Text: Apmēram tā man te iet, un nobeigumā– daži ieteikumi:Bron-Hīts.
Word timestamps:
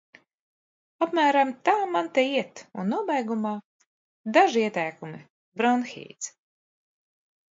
Apmēram 1.05 1.49
tā 1.67 1.75
man 1.95 2.07
te 2.15 2.23
iet, 2.29 2.63
un 2.83 2.89
nobeigumā– 2.93 3.51
daži 4.37 4.65
ieteikumi:Bron-Hīts. 4.69 6.33